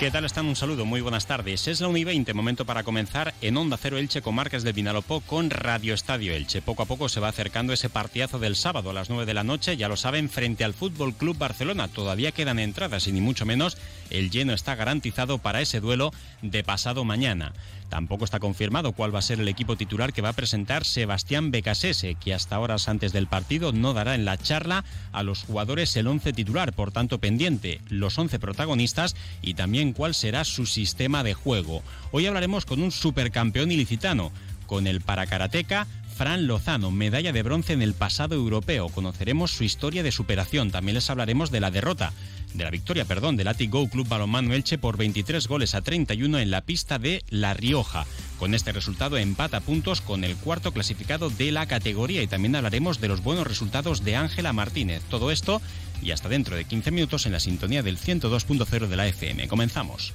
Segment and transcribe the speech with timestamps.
[0.00, 0.46] ¿Qué tal están?
[0.46, 1.68] Un saludo, muy buenas tardes.
[1.68, 4.72] Es la 1 y 20, momento para comenzar en Onda Cero Elche con marcas del
[4.72, 6.62] Vinalopó con Radio Estadio Elche.
[6.62, 9.44] Poco a poco se va acercando ese partidazo del sábado a las 9 de la
[9.44, 11.86] noche, ya lo saben, frente al Fútbol Club Barcelona.
[11.88, 13.76] Todavía quedan entradas y ni mucho menos
[14.08, 17.52] el lleno está garantizado para ese duelo de pasado mañana.
[17.90, 21.50] Tampoco está confirmado cuál va a ser el equipo titular que va a presentar Sebastián
[21.50, 25.94] Becasese, que hasta horas antes del partido no dará en la charla a los jugadores
[25.96, 31.22] el 11 titular, por tanto pendiente los 11 protagonistas y también cuál será su sistema
[31.22, 31.82] de juego.
[32.12, 34.32] Hoy hablaremos con un supercampeón ilicitano,
[34.66, 35.86] con el paracarateca
[36.20, 38.90] Fran Lozano, medalla de bronce en el pasado europeo.
[38.90, 40.70] Conoceremos su historia de superación.
[40.70, 42.12] También les hablaremos de la derrota
[42.52, 46.50] de la victoria, perdón, del Go Club Balonmano Elche por 23 goles a 31 en
[46.50, 48.04] la pista de La Rioja.
[48.38, 53.00] Con este resultado empata puntos con el cuarto clasificado de la categoría y también hablaremos
[53.00, 55.02] de los buenos resultados de Ángela Martínez.
[55.08, 55.62] Todo esto
[56.02, 59.48] y hasta dentro de 15 minutos en la sintonía del 102.0 de la FM.
[59.48, 60.14] Comenzamos.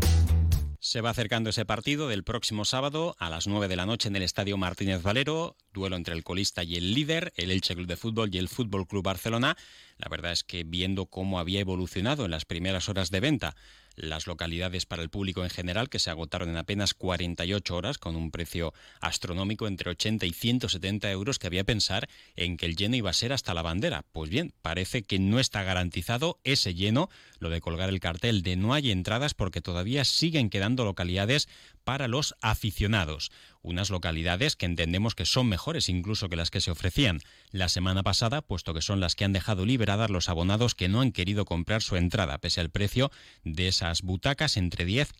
[0.83, 4.15] Se va acercando ese partido del próximo sábado a las 9 de la noche en
[4.15, 7.97] el Estadio Martínez Valero, duelo entre el colista y el líder, el Elche Club de
[7.97, 9.57] Fútbol y el Fútbol Club Barcelona.
[9.97, 13.55] La verdad es que viendo cómo había evolucionado en las primeras horas de venta
[13.95, 18.15] las localidades para el público en general, que se agotaron en apenas 48 horas, con
[18.15, 22.95] un precio astronómico entre 80 y 170 euros, que había pensar en que el lleno
[22.95, 24.05] iba a ser hasta la bandera.
[24.11, 28.55] Pues bien, parece que no está garantizado ese lleno, lo de colgar el cartel de
[28.55, 31.47] no hay entradas porque todavía siguen quedando localidades
[31.83, 33.31] para los aficionados
[33.61, 37.21] unas localidades que entendemos que son mejores incluso que las que se ofrecían
[37.51, 41.01] la semana pasada, puesto que son las que han dejado liberadas los abonados que no
[41.01, 43.11] han querido comprar su entrada, pese al precio
[43.43, 45.11] de esas butacas entre 10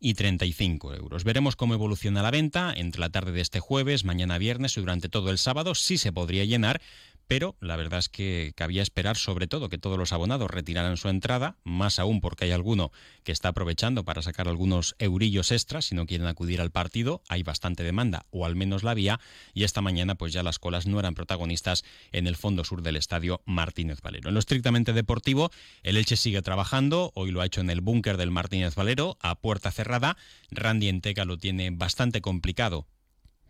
[0.00, 1.24] y 35 euros.
[1.24, 5.08] Veremos cómo evoluciona la venta entre la tarde de este jueves, mañana viernes y durante
[5.08, 5.74] todo el sábado.
[5.74, 6.82] Sí se podría llenar,
[7.26, 11.08] pero la verdad es que cabía esperar sobre todo que todos los abonados retiraran su
[11.08, 12.92] entrada, más aún porque hay alguno
[13.22, 17.42] que está aprovechando para sacar algunos eurillos extras si no quieren acudir al partido, hay
[17.42, 19.20] bastante demanda o al menos la había
[19.52, 22.96] y esta mañana pues ya las colas no eran protagonistas en el fondo sur del
[22.96, 24.28] estadio Martínez Valero.
[24.28, 25.50] En lo estrictamente deportivo,
[25.82, 29.40] el Elche sigue trabajando, hoy lo ha hecho en el búnker del Martínez Valero a
[29.40, 30.16] puerta cerrada,
[30.50, 32.86] Randy Enteca lo tiene bastante complicado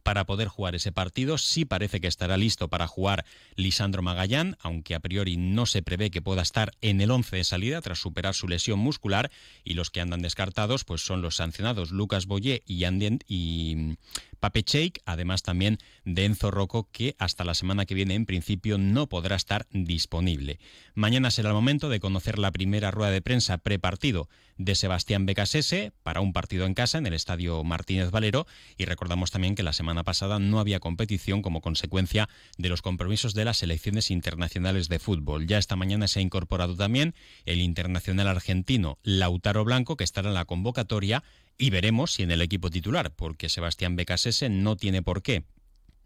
[0.05, 1.39] para poder jugar ese partido.
[1.39, 3.25] Sí parece que estará listo para jugar
[3.57, 7.45] Lisandro Magallán, aunque a priori no se prevé que pueda estar en el 11 de
[7.45, 9.33] salida tras superar su lesión muscular
[9.65, 12.85] y los que andan descartados pues son los sancionados Lucas Boyé y,
[13.27, 13.97] y
[14.45, 18.77] Pape Cheik, además también de Enzo Rocco, que hasta la semana que viene en principio
[18.77, 20.59] no podrá estar disponible.
[20.95, 24.29] Mañana será el momento de conocer la primera rueda de prensa prepartido
[24.59, 28.47] de Sebastián Becasese para un partido en casa en el Estadio Martínez Valero
[28.77, 32.29] y recordamos también que la semana pasada no había competición como consecuencia
[32.59, 35.47] de los compromisos de las selecciones internacionales de fútbol.
[35.47, 37.15] Ya esta mañana se ha incorporado también
[37.47, 41.25] el internacional argentino Lautaro Blanco que estará en la convocatoria
[41.59, 45.45] y veremos si en el equipo titular, porque Sebastián Becasese no tiene por qué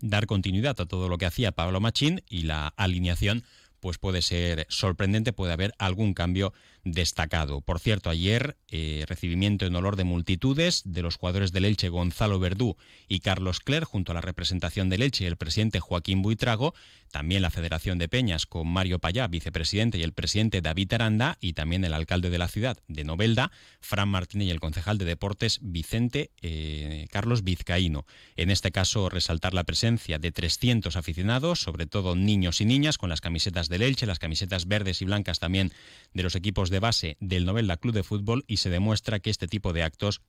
[0.01, 3.45] dar continuidad a todo lo que hacía Pablo Machín y la alineación
[3.81, 6.53] pues puede ser sorprendente, puede haber algún cambio
[6.85, 7.61] destacado.
[7.61, 12.39] Por cierto, ayer eh, recibimiento en olor de multitudes de los jugadores del Elche Gonzalo
[12.39, 12.77] Verdú
[13.09, 16.75] y Carlos Cler junto a la representación del Elche y el presidente Joaquín Buitrago,
[17.11, 21.55] también la Federación de Peñas con Mario Payá, vicepresidente, y el presidente David Aranda y
[21.55, 23.51] también el alcalde de la ciudad de Novelda,
[23.81, 28.07] Fran Martínez y el concejal de deportes Vicente eh, Carlos Vizcaíno.
[28.37, 33.09] En este caso, resaltar la presencia de 300 aficionados, sobre todo niños y niñas, con
[33.09, 35.73] las camisetas del Elche, las camisetas verdes y blancas también
[36.13, 39.49] de los equipos de base del Novelda Club de Fútbol y se demuestra que este
[39.49, 40.23] tipo de actos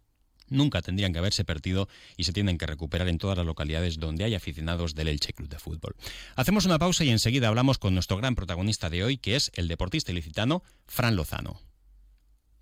[0.49, 1.87] nunca tendrían que haberse perdido
[2.17, 5.49] y se tienen que recuperar en todas las localidades donde hay aficionados del Elche Club
[5.49, 5.95] de Fútbol.
[6.35, 9.67] Hacemos una pausa y enseguida hablamos con nuestro gran protagonista de hoy, que es el
[9.67, 11.68] deportista ilicitano Fran Lozano.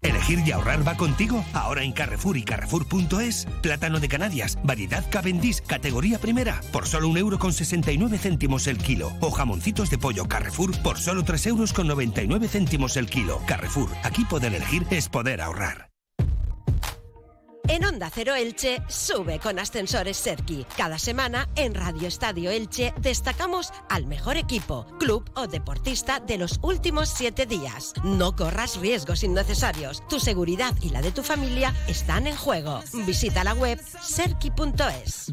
[0.01, 1.43] ¿Elegir y ahorrar va contigo?
[1.53, 7.17] Ahora en Carrefour y Carrefour.es, plátano de Canarias, variedad Cavendish, categoría primera, por solo un
[7.17, 9.11] euro con 69 céntimos el kilo.
[9.21, 13.41] O jamoncitos de pollo Carrefour por solo 3 euros con 99 céntimos el kilo.
[13.47, 15.86] Carrefour, aquí poder elegir es poder ahorrar.
[17.69, 20.65] En Onda Cero Elche, sube con ascensores Serki.
[20.77, 26.59] Cada semana en Radio Estadio Elche destacamos al mejor equipo, club o deportista de los
[26.61, 27.93] últimos siete días.
[28.05, 30.01] No corras riesgos innecesarios.
[30.07, 32.81] Tu seguridad y la de tu familia están en juego.
[33.05, 35.29] Visita la web serki.es.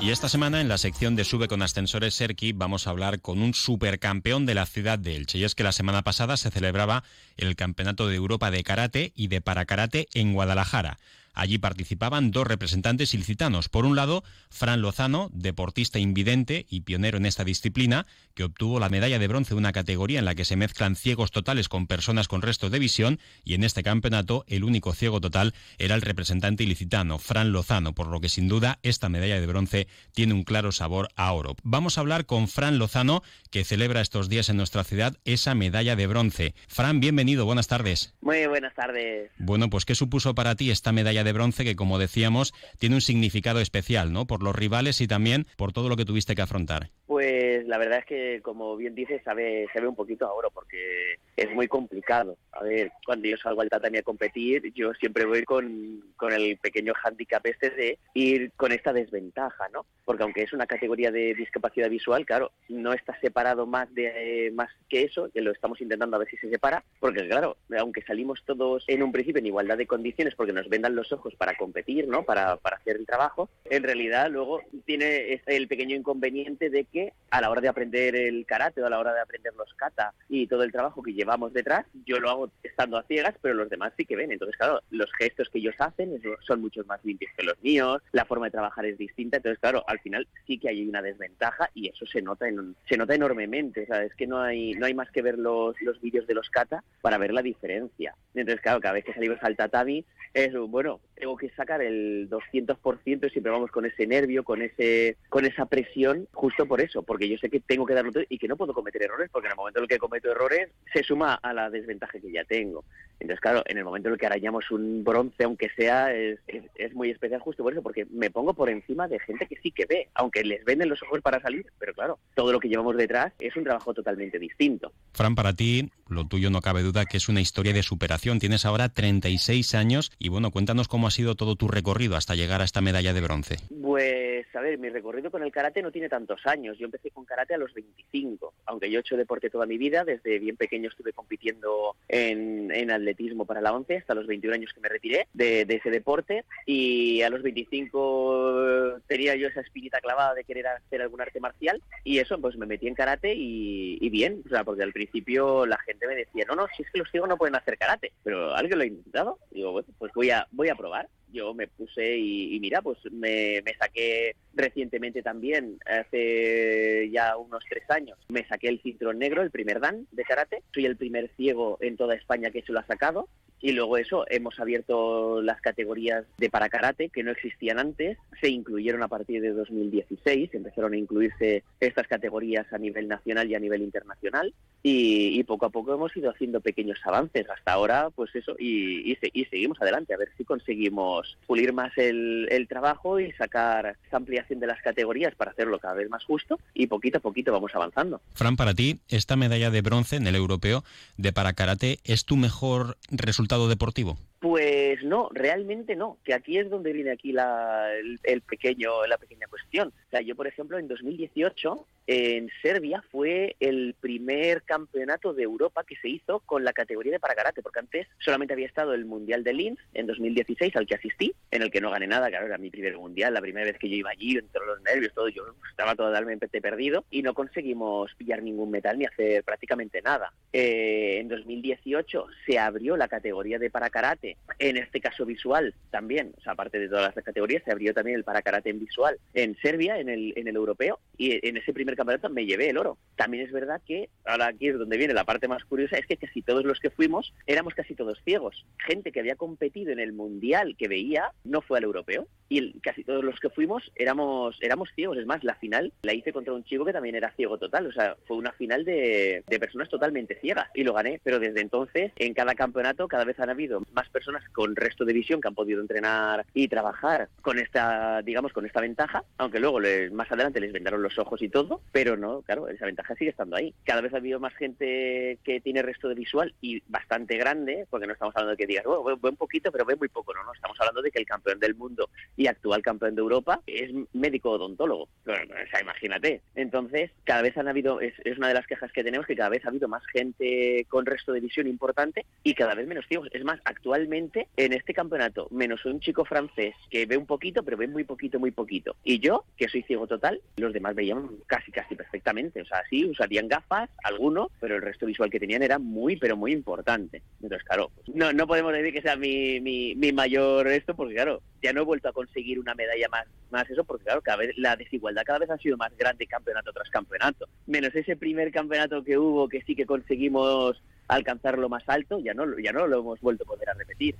[0.00, 3.40] Y esta semana en la sección de Sube con Ascensores Serki vamos a hablar con
[3.40, 5.38] un supercampeón de la ciudad de Elche.
[5.38, 7.04] Y es que la semana pasada se celebraba
[7.36, 10.63] el Campeonato de Europa de Karate y de Parakarate en Guadalajara.
[10.64, 10.96] Guadalajara.
[11.34, 13.68] Allí participaban dos representantes ilicitanos.
[13.68, 18.88] Por un lado, Fran Lozano, deportista invidente y pionero en esta disciplina, que obtuvo la
[18.88, 22.28] medalla de bronce de una categoría en la que se mezclan ciegos totales con personas
[22.28, 26.62] con resto de visión, y en este campeonato el único ciego total era el representante
[26.62, 30.72] ilicitano, Fran Lozano, por lo que sin duda esta medalla de bronce tiene un claro
[30.72, 31.56] sabor a oro.
[31.62, 35.96] Vamos a hablar con Fran Lozano, que celebra estos días en nuestra ciudad esa medalla
[35.96, 36.54] de bronce.
[36.68, 38.14] Fran, bienvenido, buenas tardes.
[38.20, 39.30] Muy buenas tardes.
[39.38, 43.00] Bueno, pues ¿qué supuso para ti esta medalla de bronce que, como decíamos, tiene un
[43.00, 44.26] significado especial, ¿no?
[44.26, 46.90] Por los rivales y también por todo lo que tuviste que afrontar.
[47.06, 51.16] Pues la verdad es que, como bien dices, sabe, se ve un poquito ahora porque
[51.36, 52.36] es muy complicado.
[52.52, 56.56] A ver, cuando yo salgo al tatami a competir, yo siempre voy con, con el
[56.58, 59.84] pequeño hándicap este de ir con esta desventaja, ¿no?
[60.04, 64.70] Porque aunque es una categoría de discapacidad visual, claro, no está separado más de más
[64.88, 68.42] que eso, que lo estamos intentando a ver si se separa, porque claro, aunque salimos
[68.44, 72.06] todos en un principio en igualdad de condiciones porque nos vendan los ojos para competir,
[72.08, 72.24] ¿no?
[72.24, 77.40] Para, para hacer el trabajo, en realidad luego tiene el pequeño inconveniente de que a
[77.40, 80.46] la hora de aprender el karate o a la hora de aprender los kata y
[80.46, 83.92] todo el trabajo que llevamos detrás, yo lo hago estando a ciegas, pero los demás
[83.96, 84.32] sí que ven.
[84.32, 88.24] Entonces, claro, los gestos que ellos hacen son muchos más limpios que los míos, la
[88.24, 91.88] forma de trabajar es distinta, entonces, claro, al final sí que hay una desventaja y
[91.88, 95.10] eso se nota en, se nota enormemente, sea, es que no hay, no hay más
[95.10, 98.14] que ver los, los vídeos de los kata para ver la diferencia.
[98.34, 103.26] Entonces, claro, cada vez que salimos al tatami, es, bueno, tengo que sacar el 200%
[103.26, 107.30] y siempre vamos con ese nervio, con ese con esa presión, justo por eso, porque
[107.30, 109.52] yo sé que tengo que darlo todo y que no puedo cometer errores, porque en
[109.52, 112.84] el momento en el que cometo errores se suma a la desventaja que ya tengo.
[113.20, 116.94] Entonces, claro, en el momento en el que arañamos un bronce, aunque sea, es, es,
[116.94, 119.86] muy especial justo por eso, porque me pongo por encima de gente que sí que
[119.86, 123.32] ve, aunque les venden los ojos para salir, pero claro, todo lo que llevamos detrás
[123.38, 124.92] es un trabajo totalmente distinto.
[125.14, 128.38] Fran, para ti, lo tuyo no cabe duda que es una historia de superación.
[128.38, 132.60] Tienes ahora 36 años y bueno, cuéntanos cómo ha sido todo tu recorrido hasta llegar
[132.60, 133.56] a esta medalla de bronce.
[133.80, 134.23] Pues,
[134.54, 136.78] a ver, mi recorrido con el karate no tiene tantos años.
[136.78, 140.04] Yo empecé con karate a los 25, aunque yo he hecho deporte toda mi vida,
[140.04, 144.72] desde bien pequeño estuve compitiendo en, en atletismo para la 11 hasta los 21 años
[144.72, 150.34] que me retiré de, ese deporte y a los 25 tenía yo esa espinita clavada
[150.34, 154.08] de querer hacer algún arte marcial y eso pues me metí en karate y, y
[154.10, 156.98] bien, o sea, porque al principio la gente me decía, no, no, si es que
[156.98, 160.30] los ciegos no pueden hacer karate, pero alguien lo ha intentado, digo, bueno, pues voy
[160.30, 165.78] a, voy a probar yo me puse y, mira, pues me, me, saqué recientemente también,
[165.84, 170.62] hace ya unos tres años, me saqué el cinturón negro, el primer dan de karate.
[170.72, 173.28] Soy el primer ciego en toda España que se lo ha sacado.
[173.60, 178.50] Y luego eso, hemos abierto las categorías de para karate que no existían antes, se
[178.50, 183.60] incluyeron a partir de 2016, empezaron a incluirse estas categorías a nivel nacional y a
[183.60, 184.52] nivel internacional
[184.82, 189.12] y, y poco a poco hemos ido haciendo pequeños avances hasta ahora, pues eso, y,
[189.12, 193.96] y, y seguimos adelante a ver si conseguimos pulir más el, el trabajo y sacar
[194.04, 197.52] esta ampliación de las categorías para hacerlo cada vez más justo y poquito a poquito
[197.52, 198.20] vamos avanzando.
[198.34, 200.84] Fran, para ti, esta medalla de bronce en el europeo
[201.16, 204.18] de para karate es tu mejor resultado deportivo?
[204.44, 209.46] Pues no, realmente no, que aquí es donde viene aquí la, el, pequeño, la pequeña
[209.46, 209.88] cuestión.
[209.88, 215.84] O sea, yo, por ejemplo, en 2018 en Serbia fue el primer campeonato de Europa
[215.84, 219.06] que se hizo con la categoría de para karate, porque antes solamente había estado el
[219.06, 222.44] Mundial de Linz en 2016 al que asistí, en el que no gané nada, claro,
[222.44, 225.28] era mi primer mundial, la primera vez que yo iba allí, entre los nervios, todo,
[225.28, 230.34] yo estaba totalmente perdido y no conseguimos pillar ningún metal ni hacer prácticamente nada.
[230.52, 236.32] Eh, en 2018 se abrió la categoría de para karate, en este caso visual también,
[236.36, 239.18] o sea, aparte de todas las categorías, se abrió también el para karate en visual
[239.32, 242.78] en Serbia, en el, en el europeo, y en ese primer campeonato me llevé el
[242.78, 242.98] oro.
[243.16, 246.16] También es verdad que, ahora aquí es donde viene la parte más curiosa, es que
[246.16, 248.66] casi todos los que fuimos éramos casi todos ciegos.
[248.78, 253.04] Gente que había competido en el mundial que veía no fue al europeo y casi
[253.04, 255.18] todos los que fuimos éramos éramos ciegos.
[255.18, 257.86] Es más, la final la hice contra un chico que también era ciego total.
[257.86, 261.20] O sea, fue una final de, de personas totalmente ciegas y lo gané.
[261.22, 265.04] Pero desde entonces, en cada campeonato, cada vez han habido más personas personas con resto
[265.04, 269.60] de visión que han podido entrenar y trabajar con esta, digamos, con esta ventaja, aunque
[269.60, 273.14] luego les, más adelante les vendaron los ojos y todo, pero no, claro, esa ventaja
[273.16, 273.74] sigue estando ahí.
[273.84, 278.06] Cada vez ha habido más gente que tiene resto de visual y bastante grande, porque
[278.06, 280.42] no estamos hablando de que digas, bueno, ve un poquito, pero ve muy poco, no,
[280.42, 283.90] no, estamos hablando de que el campeón del mundo y actual campeón de Europa es
[284.14, 285.04] médico odontólogo.
[285.26, 286.40] o sea, imagínate.
[286.54, 289.50] Entonces, cada vez han habido, es, es una de las quejas que tenemos, que cada
[289.50, 293.28] vez ha habido más gente con resto de visión importante y cada vez menos ciegos.
[293.32, 297.76] Es más, actualmente en este campeonato, menos un chico francés que ve un poquito, pero
[297.76, 298.96] ve muy poquito, muy poquito.
[299.02, 302.62] Y yo, que soy ciego total, los demás veían casi, casi perfectamente.
[302.62, 306.36] O sea, sí, usarían gafas, algunos, pero el resto visual que tenían era muy, pero
[306.36, 307.22] muy importante.
[307.42, 311.42] Entonces, claro, no, no podemos decir que sea mi, mi, mi mayor esto, porque claro,
[311.62, 314.56] ya no he vuelto a conseguir una medalla más, más eso, porque claro, cada vez
[314.56, 317.48] la desigualdad cada vez ha sido más grande campeonato tras campeonato.
[317.66, 322.34] Menos ese primer campeonato que hubo que sí que conseguimos alcanzar lo más alto, ya
[322.34, 324.16] no, ya no lo hemos vuelto a poder a repetir.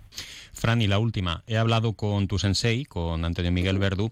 [0.53, 1.43] Fran, y la última.
[1.47, 4.11] He hablado con tu sensei, con Antonio Miguel Verdú.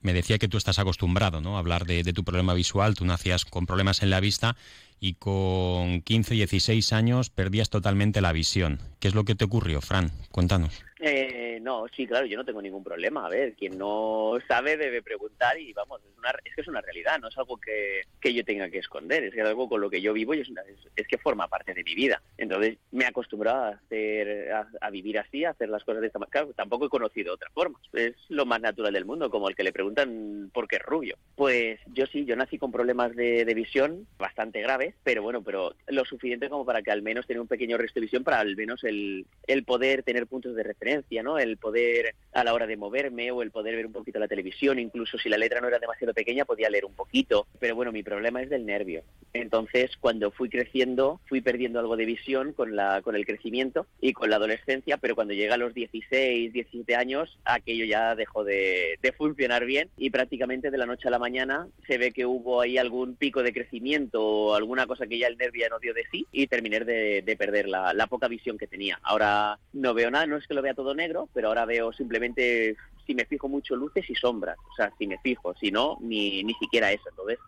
[0.00, 1.56] Me decía que tú estás acostumbrado ¿no?
[1.56, 2.94] a hablar de, de tu problema visual.
[2.94, 4.56] Tú nacías con problemas en la vista
[5.00, 8.80] y con 15, 16 años perdías totalmente la visión.
[9.00, 10.10] ¿Qué es lo que te ocurrió, Fran?
[10.30, 10.82] Cuéntanos.
[11.06, 13.26] Eh, no, sí, claro, yo no tengo ningún problema.
[13.26, 16.80] A ver, quien no sabe debe preguntar y vamos, es, una, es que es una
[16.80, 19.80] realidad, no es algo que, que yo tenga que esconder, es que es algo con
[19.80, 20.62] lo que yo vivo y es, una,
[20.96, 22.22] es, que forma parte de mi vida.
[22.36, 24.54] Entonces me he acostumbrado a, hacer,
[24.90, 26.32] vivir así, a hacer las cosas de esta manera.
[26.32, 27.78] Claro, tampoco he conocido otra forma.
[27.92, 31.16] Es lo más natural del mundo, como el que le preguntan por qué es rubio.
[31.34, 36.04] Pues yo sí, yo nací con problemas de visión bastante graves, pero bueno, pero lo
[36.04, 38.84] suficiente como para que al menos tenga un pequeño resto de visión para al menos
[38.84, 41.38] el, el poder tener puntos de referencia ¿no?
[41.38, 44.78] El poder a la hora de moverme o el poder ver un poquito la televisión,
[44.78, 48.02] incluso si la letra no era demasiado pequeña podía leer un poquito, pero bueno, mi
[48.02, 49.02] problema es del nervio.
[49.32, 54.12] Entonces, cuando fui creciendo, fui perdiendo algo de visión con la con el crecimiento y
[54.12, 58.98] con la adolescencia, pero cuando llega a los 16, 17 años, aquello ya dejó de,
[59.00, 62.60] de funcionar bien y prácticamente de la noche a la mañana se ve que hubo
[62.60, 65.94] ahí algún pico de crecimiento o alguna cosa que ya el nervio ya no dio
[65.94, 68.98] de sí y terminé de, de perder la, la poca visión que tenía.
[69.02, 71.92] Ahora no veo nada, no es que lo vea todo todo negro, pero ahora veo
[71.94, 72.76] simplemente,
[73.06, 74.58] si me fijo mucho, luces y sombras.
[74.70, 77.08] O sea, si me fijo, si no, ni, ni siquiera eso.
[77.08, 77.38] Entonces,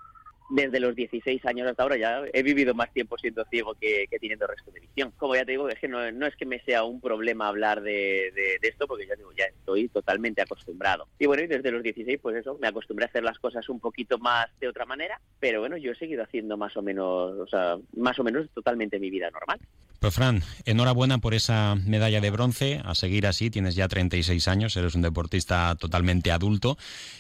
[0.49, 4.19] desde los 16 años hasta ahora ya he vivido más tiempo siendo ciego que, que
[4.19, 5.12] teniendo resto de visión.
[5.17, 7.83] Como ya te digo, es que no, no es que me sea un problema hablar
[7.83, 11.09] de, de, de, esto, porque ya digo, ya estoy totalmente acostumbrado.
[11.19, 13.81] Y bueno, y desde los 16, pues eso, me acostumbré a hacer las cosas un
[13.81, 17.47] poquito más de otra manera, pero bueno, yo he seguido haciendo más o menos, o
[17.47, 19.59] sea, más o menos totalmente mi vida normal.
[19.99, 24.76] Pues Fran, enhorabuena por esa medalla de bronce, a seguir así, tienes ya 36 años,
[24.76, 26.76] eres un deportista totalmente adulto,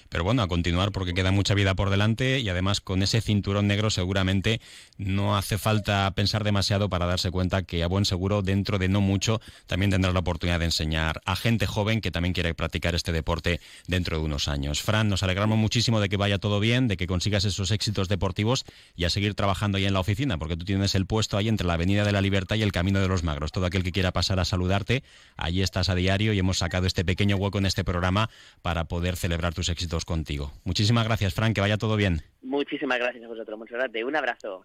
[0.08, 3.66] pero bueno, a continuar porque queda mucha vida por delante y además con ese cinturón
[3.66, 4.60] negro seguramente
[4.98, 9.00] no hace falta pensar demasiado para darse cuenta que a buen seguro dentro de no
[9.00, 13.12] mucho también tendrás la oportunidad de enseñar a gente joven que también quiere practicar este
[13.12, 14.82] deporte dentro de unos años.
[14.82, 18.64] Fran, nos alegramos muchísimo de que vaya todo bien, de que consigas esos éxitos deportivos
[18.94, 21.66] y a seguir trabajando ahí en la oficina, porque tú tienes el puesto ahí entre
[21.66, 23.52] la Avenida de la Libertad y el Camino de los Magros.
[23.52, 25.02] Todo aquel que quiera pasar a saludarte,
[25.36, 28.30] allí estás a diario y hemos sacado este pequeño hueco en este programa
[28.62, 30.52] para poder celebrar tus éxitos contigo.
[30.64, 32.22] Muchísimas gracias, Fran, que vaya todo bien.
[32.42, 34.04] Muchísimas gracias a vosotros, Monserrate.
[34.04, 34.64] Un abrazo.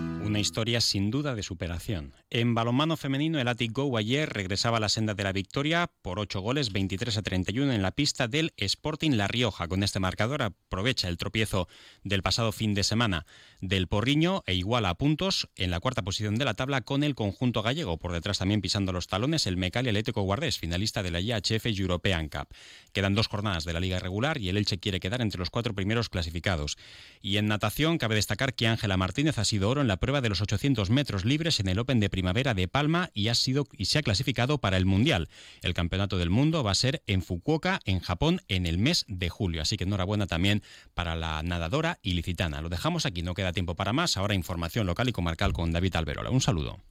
[0.23, 2.13] Una historia sin duda de superación.
[2.29, 6.19] En balonmano femenino, el Atic Go ayer regresaba a la senda de la victoria por
[6.19, 9.67] 8 goles, 23 a 31 en la pista del Sporting La Rioja.
[9.67, 11.67] Con este marcador aprovecha el tropiezo
[12.03, 13.25] del pasado fin de semana
[13.59, 17.15] del Porriño e iguala a puntos en la cuarta posición de la tabla con el
[17.15, 17.97] conjunto gallego.
[17.97, 22.29] Por detrás también pisando los talones el Mecal Atlético Guardés, finalista de la IHF European
[22.29, 22.47] Cup.
[22.93, 25.73] Quedan dos jornadas de la liga regular y el Elche quiere quedar entre los cuatro
[25.73, 26.77] primeros clasificados.
[27.21, 30.41] Y en natación cabe destacar que Ángela Martínez ha sido oro en la de los
[30.41, 33.99] 800 metros libres en el Open de Primavera de Palma y ha sido y se
[33.99, 35.29] ha clasificado para el Mundial.
[35.61, 39.29] El Campeonato del Mundo va a ser en Fukuoka, en Japón, en el mes de
[39.29, 39.61] julio.
[39.61, 40.63] Así que enhorabuena también
[40.93, 42.61] para la nadadora ilicitana.
[42.61, 44.17] Lo dejamos aquí, no queda tiempo para más.
[44.17, 46.31] Ahora información local y comarcal con David Alberola.
[46.31, 46.90] Un saludo.